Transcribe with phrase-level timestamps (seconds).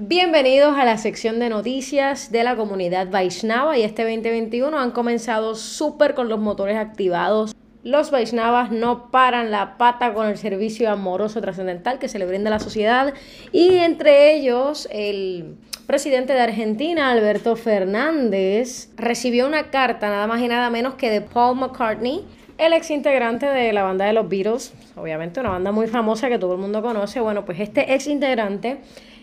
[0.00, 5.56] Bienvenidos a la sección de noticias de la comunidad Vaishnava y este 2021 han comenzado
[5.56, 7.52] súper con los motores activados.
[7.82, 12.48] Los Vaishnavas no paran la pata con el servicio amoroso trascendental que se le brinda
[12.48, 13.12] a la sociedad
[13.50, 15.56] y entre ellos el
[15.88, 21.22] presidente de Argentina, Alberto Fernández, recibió una carta nada más y nada menos que de
[21.22, 22.24] Paul McCartney,
[22.56, 26.38] el ex integrante de la banda de los Beatles, obviamente una banda muy famosa que
[26.38, 27.18] todo el mundo conoce.
[27.18, 28.78] Bueno, pues este ex integrante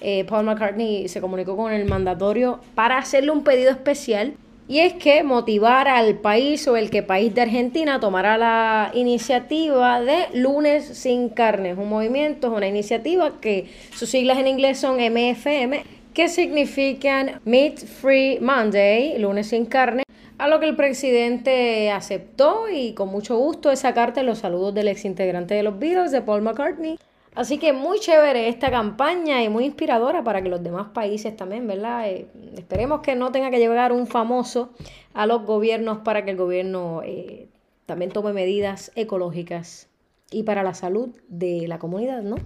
[0.00, 4.34] eh, Paul McCartney se comunicó con el mandatorio para hacerle un pedido especial
[4.68, 10.02] y es que motivar al país o el que país de Argentina tomara la iniciativa
[10.02, 11.72] de Lunes sin carne.
[11.72, 15.82] Un movimiento, es una iniciativa que sus siglas en inglés son MFM,
[16.12, 20.02] que significan Meat Free Monday, lunes sin carne.
[20.36, 24.88] A lo que el presidente aceptó y con mucho gusto esa carta los saludos del
[24.88, 26.98] ex integrante de los Beatles, de Paul McCartney.
[27.38, 31.68] Así que muy chévere esta campaña y muy inspiradora para que los demás países también,
[31.68, 32.10] ¿verdad?
[32.10, 34.70] Eh, esperemos que no tenga que llegar un famoso
[35.14, 37.46] a los gobiernos para que el gobierno eh,
[37.86, 39.88] también tome medidas ecológicas
[40.32, 42.38] y para la salud de la comunidad, ¿no?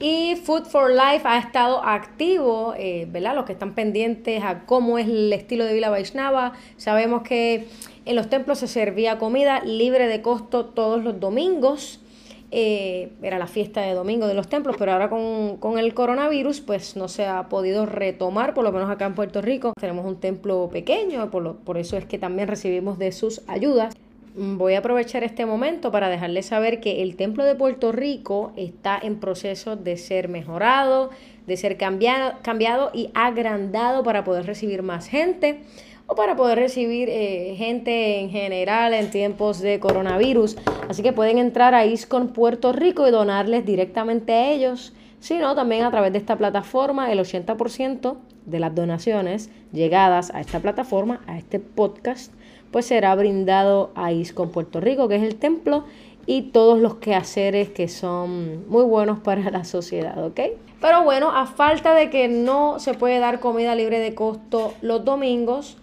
[0.00, 3.34] Y Food for Life ha estado activo, eh, ¿verdad?
[3.34, 6.52] Los que están pendientes a cómo es el estilo de Vila Vaishnava.
[6.76, 7.66] Sabemos que
[8.04, 12.02] en los templos se servía comida libre de costo todos los domingos.
[12.50, 16.96] Eh, era la fiesta de domingo de los templos, pero ahora con, el coronavirus pues
[16.96, 19.74] no se ha podido retomar, por lo menos acá en Puerto Rico.
[19.78, 23.94] Tenemos un templo pequeño, por, por eso es que también recibimos de sus ayudas.
[24.34, 28.52] Mm, voy a aprovechar este momento para dejarles saber que el templo de Puerto Rico
[28.56, 31.10] está en proceso de ser mejorado,
[31.46, 35.60] de ser cambiado, cambiado y agrandado para poder recibir más gente
[36.08, 40.56] o para poder recibir eh, gente en general en tiempos de coronavirus.
[40.88, 45.84] Así que pueden entrar a ISCON Puerto Rico y donarles directamente a ellos, sino también
[45.84, 51.36] a través de esta plataforma, el 80% de las donaciones llegadas a esta plataforma, a
[51.36, 52.32] este podcast,
[52.70, 55.84] pues será brindado a ISCON Puerto Rico, que es el templo,
[56.24, 60.40] y todos los quehaceres que son muy buenos para la sociedad, ¿ok?
[60.80, 65.04] Pero bueno, a falta de que no se puede dar comida libre de costo los
[65.04, 65.76] domingos,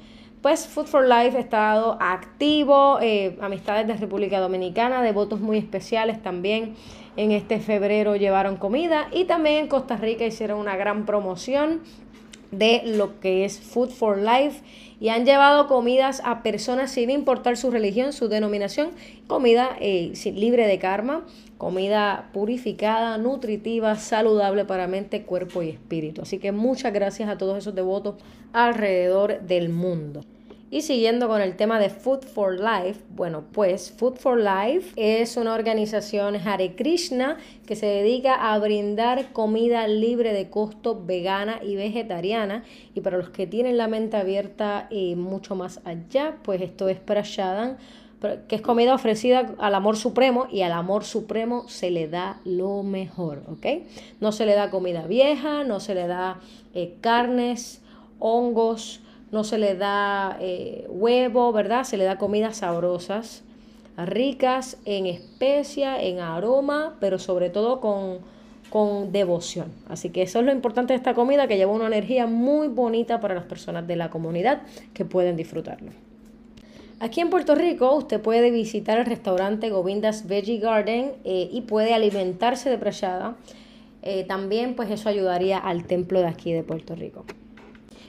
[0.46, 5.58] pues Food for Life ha estado activo, eh, amistades de República Dominicana, de votos muy
[5.58, 6.76] especiales también
[7.18, 11.82] en este febrero llevaron comida y también en Costa Rica hicieron una gran promoción
[12.52, 14.62] de lo que es Food for Life
[15.00, 18.92] y han llevado comidas a personas sin importar su religión, su denominación,
[19.26, 21.26] comida eh, libre de karma,
[21.58, 26.22] comida purificada, nutritiva, saludable para mente, cuerpo y espíritu.
[26.22, 28.14] Así que muchas gracias a todos esos devotos
[28.54, 30.22] alrededor del mundo.
[30.76, 35.38] Y siguiendo con el tema de Food for Life, bueno, pues Food for Life es
[35.38, 41.78] una organización Hare Krishna que se dedica a brindar comida libre de costo vegana y
[41.78, 42.66] vegetariana.
[42.94, 47.00] Y para los que tienen la mente abierta y mucho más allá, pues esto es
[47.00, 47.78] Prashadan,
[48.50, 52.84] que es comida ofrecida al amor supremo y al amor supremo se le da lo
[52.84, 53.66] mejor, ¿ok?
[54.20, 56.42] No se le da comida vieja, no se le da
[56.74, 57.82] eh, carnes,
[58.20, 59.00] hongos,
[59.36, 61.84] no se le da eh, huevo, ¿verdad?
[61.84, 63.44] Se le da comidas sabrosas,
[63.98, 68.20] ricas en especia, en aroma, pero sobre todo con,
[68.70, 69.74] con devoción.
[69.90, 73.20] Así que eso es lo importante de esta comida, que lleva una energía muy bonita
[73.20, 74.62] para las personas de la comunidad
[74.94, 75.92] que pueden disfrutarlo.
[77.02, 81.94] Aquí en Puerto Rico usted puede visitar el restaurante Govindas Veggie Garden eh, y puede
[81.94, 83.36] alimentarse de prachada.
[84.02, 87.26] Eh, también pues eso ayudaría al templo de aquí de Puerto Rico.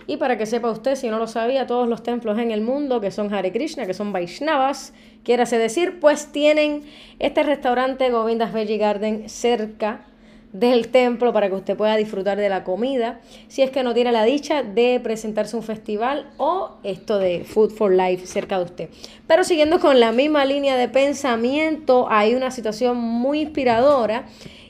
[0.06, 3.00] Y para que sepa usted, si no lo sabía, todos los templos en el mundo
[3.00, 4.92] que son Hare Krishna, que son Vaishnavas,
[5.24, 6.82] quiérase decir, pues tienen
[7.18, 10.06] este restaurante Govindas Veggie Garden cerca
[10.52, 13.20] del templo para que usted pueda disfrutar de la comida.
[13.48, 17.70] Si es que no tiene la dicha de presentarse un festival o esto de Food
[17.70, 18.88] for Life cerca de usted.
[19.26, 24.26] Pero siguiendo con la misma línea de pensamiento, hay una situación muy inspiradora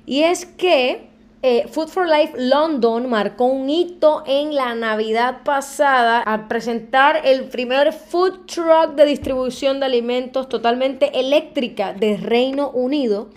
[0.06, 1.08] y es que
[1.42, 7.44] eh, Food for Life London marcó un hito en la Navidad pasada al presentar el
[7.44, 13.28] primer food truck de distribución de alimentos totalmente eléctrica de Reino Unido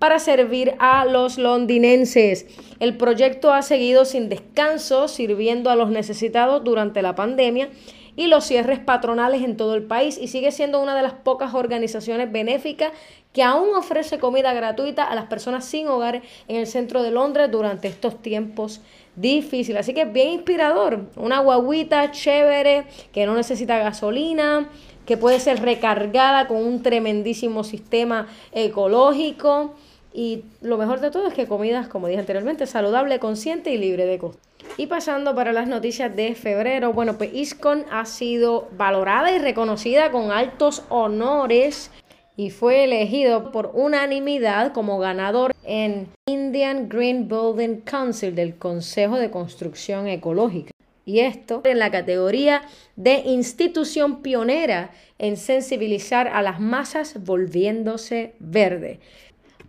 [0.00, 2.46] para servir a los londinenses.
[2.80, 7.70] El proyecto ha seguido sin descanso, sirviendo a los necesitados durante la pandemia
[8.16, 11.54] y los cierres patronales en todo el país y sigue siendo una de las pocas
[11.54, 12.92] organizaciones benéficas
[13.32, 17.50] que aún ofrece comida gratuita a las personas sin hogar en el centro de Londres
[17.50, 18.80] durante estos tiempos
[19.16, 19.80] difíciles.
[19.80, 24.68] Así que es bien inspirador, una guaguita chévere que no necesita gasolina,
[25.04, 29.74] que puede ser recargada con un tremendísimo sistema ecológico.
[30.16, 34.06] Y lo mejor de todo es que comidas, como dije anteriormente, saludable, consciente y libre
[34.06, 34.38] de costo.
[34.76, 40.12] Y pasando para las noticias de febrero, bueno, pues ISCON ha sido valorada y reconocida
[40.12, 41.90] con altos honores
[42.36, 49.32] y fue elegido por unanimidad como ganador en Indian Green Building Council del Consejo de
[49.32, 50.70] Construcción Ecológica.
[51.04, 52.62] Y esto en la categoría
[52.94, 59.00] de institución pionera en sensibilizar a las masas volviéndose verde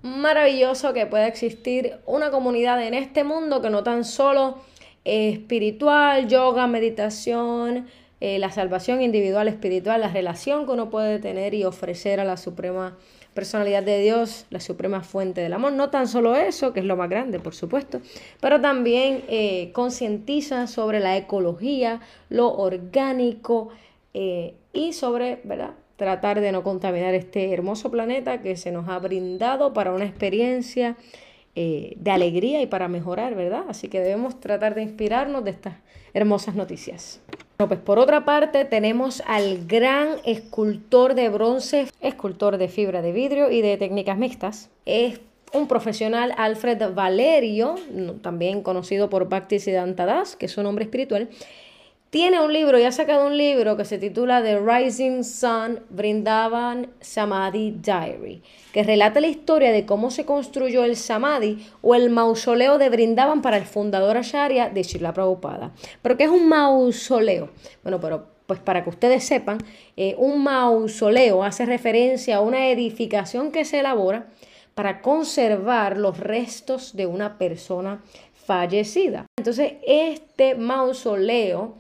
[0.06, 4.60] maravilloso que pueda existir una comunidad en este mundo que no tan solo
[5.04, 7.88] espiritual, yoga, meditación,
[8.22, 12.38] eh, la salvación individual, espiritual, la relación que uno puede tener y ofrecer a la
[12.38, 12.96] suprema
[13.34, 15.74] personalidad de Dios, la suprema fuente del amor.
[15.74, 18.00] No tan solo eso, que es lo más grande, por supuesto,
[18.40, 22.00] pero también eh, concientiza sobre la ecología,
[22.30, 23.70] lo orgánico
[24.14, 25.72] eh, y sobre, ¿verdad?
[25.96, 30.98] Tratar de no contaminar este hermoso planeta que se nos ha brindado para una experiencia
[31.56, 33.64] eh, de alegría y para mejorar, ¿verdad?
[33.70, 35.76] Así que debemos tratar de inspirarnos de estas
[36.14, 37.22] hermosas noticias.
[37.58, 43.14] Bueno, pues por otra parte tenemos al gran escultor de bronce, escultor de fibra de
[43.14, 44.70] vidrio y de técnicas mixtas.
[44.86, 45.22] Es
[45.54, 47.76] un profesional, Alfred Valerio,
[48.22, 51.30] también conocido por Bhakti Siddhanta Das, que es su nombre espiritual,
[52.16, 56.88] tiene un libro y ha sacado un libro que se titula The Rising Sun Brindavan
[57.02, 58.42] Samadhi Diary,
[58.72, 63.42] que relata la historia de cómo se construyó el Samadhi o el mausoleo de Brindavan
[63.42, 65.74] para el fundador Acharya de Srila Prabhupada.
[66.02, 67.50] ¿Pero qué es un mausoleo?
[67.84, 69.58] Bueno, pero pues para que ustedes sepan,
[69.98, 74.30] eh, un mausoleo hace referencia a una edificación que se elabora
[74.74, 78.02] para conservar los restos de una persona
[78.46, 79.26] fallecida.
[79.38, 81.76] Entonces, este mausoleo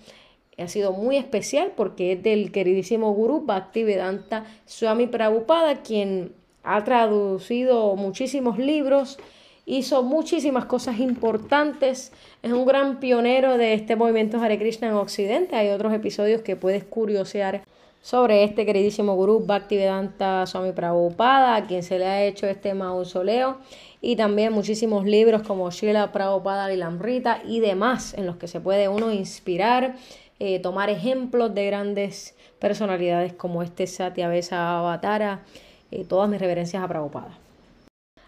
[0.63, 7.95] ha sido muy especial porque es del queridísimo gurú Bhaktivedanta Swami Prabhupada, quien ha traducido
[7.95, 9.19] muchísimos libros,
[9.65, 12.11] hizo muchísimas cosas importantes,
[12.41, 15.55] es un gran pionero de este movimiento Hare Krishna en Occidente.
[15.55, 17.63] Hay otros episodios que puedes curiosear
[18.01, 23.57] sobre este queridísimo gurú Bhaktivedanta Swami Prabhupada, a quien se le ha hecho este mausoleo,
[23.99, 28.87] y también muchísimos libros como Srila Prabhupada Lilamrita y demás en los que se puede
[28.87, 29.95] uno inspirar
[30.39, 35.43] eh, tomar ejemplos de grandes personalidades como este Satya Besa Avatara,
[35.91, 37.37] eh, todas mis reverencias a Prabhupada.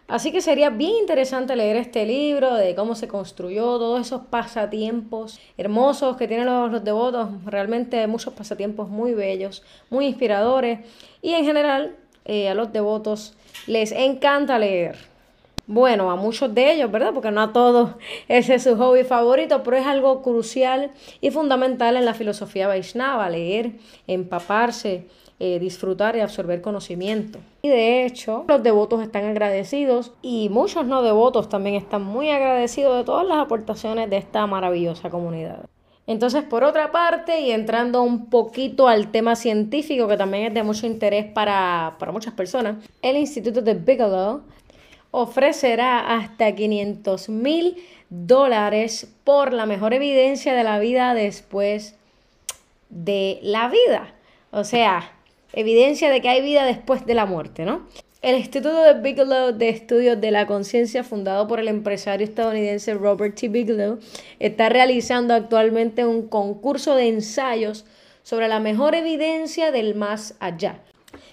[0.07, 5.37] Así que sería bien interesante leer este libro de cómo se construyó, todos esos pasatiempos
[5.57, 10.79] hermosos que tienen los, devotos, realmente muchos pasatiempos muy bellos, muy inspiradores
[11.21, 13.35] y en general eh, a los devotos
[13.67, 15.16] les encanta leer.
[15.67, 17.13] Bueno, a muchos de ellos, ¿verdad?
[17.13, 17.91] Porque no a todos
[18.29, 23.29] ese es su hobby favorito, pero es algo crucial y fundamental en la filosofía Vaishnava,
[23.29, 23.73] leer,
[24.07, 25.07] empaparse,
[25.39, 27.39] eh, disfrutar y absorber conocimiento.
[27.61, 32.97] Y de hecho, los devotos están agradecidos y muchos no devotos también están muy agradecidos
[32.97, 35.65] de todas las aportaciones de esta maravillosa comunidad.
[36.07, 40.63] Entonces, por otra parte, y entrando un poquito al tema científico, que también es de
[40.63, 44.43] mucho interés para, para muchas personas, el Instituto de Bigelow
[45.19, 47.77] ofrecerá hasta 500 mil
[48.11, 51.95] dólares por la mejor evidencia de la vida después
[52.89, 54.13] de la vida.
[54.51, 55.11] O sea,
[55.53, 57.87] evidencia de que hay vida después de la muerte, ¿no?
[58.21, 63.35] El Instituto de Bigelow de Estudios de la Conciencia, fundado por el empresario estadounidense Robert
[63.35, 63.47] T.
[63.47, 63.99] Bigelow,
[64.39, 67.85] está realizando actualmente un concurso de ensayos
[68.21, 70.79] sobre la mejor evidencia del más allá.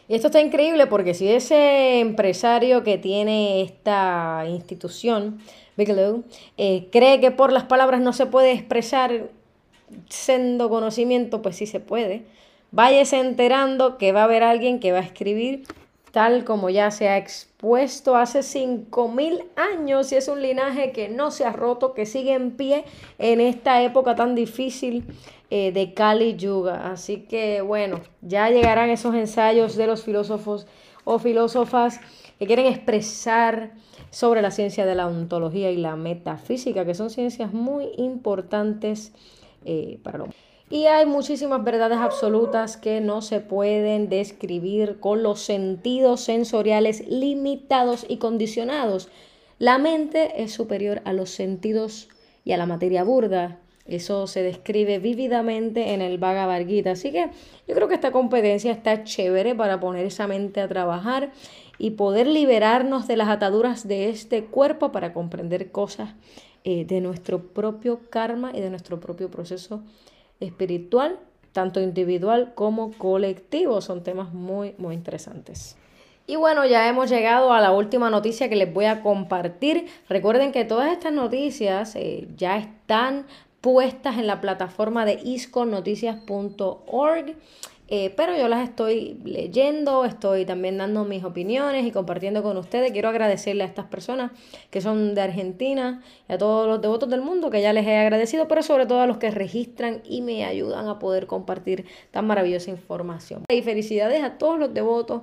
[0.08, 5.38] Y esto está increíble porque si ese empresario que tiene esta institución,
[5.76, 6.24] Bigelow,
[6.58, 9.30] eh, cree que por las palabras no se puede expresar
[10.08, 12.24] siendo conocimiento, pues sí se puede.
[12.70, 15.62] Váyase enterando que va a haber alguien que va a escribir
[16.14, 21.32] tal como ya se ha expuesto hace 5.000 años y es un linaje que no
[21.32, 22.84] se ha roto, que sigue en pie
[23.18, 25.04] en esta época tan difícil
[25.50, 26.92] eh, de Kali Yuga.
[26.92, 30.68] Así que bueno, ya llegarán esos ensayos de los filósofos
[31.02, 32.00] o filósofas
[32.38, 33.72] que quieren expresar
[34.10, 39.12] sobre la ciencia de la ontología y la metafísica, que son ciencias muy importantes
[39.64, 40.28] eh, para lo
[40.70, 48.06] y hay muchísimas verdades absolutas que no se pueden describir con los sentidos sensoriales limitados
[48.08, 49.08] y condicionados.
[49.58, 52.08] La mente es superior a los sentidos
[52.44, 53.60] y a la materia burda.
[53.86, 56.92] Eso se describe vívidamente en el Bhagavad Gita.
[56.92, 57.28] Así que
[57.68, 61.30] yo creo que esta competencia está chévere para poner esa mente a trabajar
[61.76, 66.14] y poder liberarnos de las ataduras de este cuerpo para comprender cosas
[66.64, 69.82] eh, de nuestro propio karma y de nuestro propio proceso
[70.40, 71.18] espiritual,
[71.52, 73.80] tanto individual como colectivo.
[73.80, 75.76] Son temas muy, muy interesantes.
[76.26, 79.88] Y bueno, ya hemos llegado a la última noticia que les voy a compartir.
[80.08, 83.26] Recuerden que todas estas noticias eh, ya están
[83.60, 87.36] puestas en la plataforma de isconnoticias.org.
[87.88, 92.92] Eh, pero yo las estoy leyendo, estoy también dando mis opiniones y compartiendo con ustedes.
[92.92, 94.32] Quiero agradecerle a estas personas
[94.70, 97.96] que son de Argentina y a todos los devotos del mundo que ya les he
[97.96, 102.26] agradecido, pero sobre todo a los que registran y me ayudan a poder compartir tan
[102.26, 103.44] maravillosa información.
[103.50, 105.22] Y felicidades a todos los devotos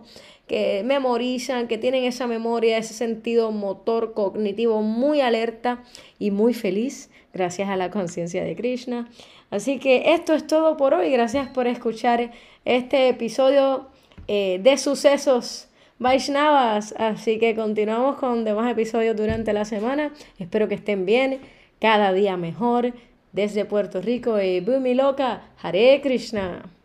[0.51, 5.81] que memorizan, que tienen esa memoria, ese sentido motor cognitivo muy alerta
[6.19, 9.09] y muy feliz gracias a la conciencia de Krishna.
[9.49, 11.09] Así que esto es todo por hoy.
[11.09, 12.31] Gracias por escuchar
[12.65, 13.87] este episodio
[14.27, 16.95] eh, de sucesos Vaishnavas.
[16.97, 20.11] Así que continuamos con demás episodios durante la semana.
[20.37, 21.39] Espero que estén bien,
[21.79, 22.93] cada día mejor.
[23.31, 26.80] Desde Puerto Rico y Bumi Loca, Hare Krishna.